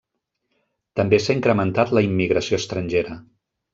[1.01, 3.19] També s'ha incrementat la immigració estrangera.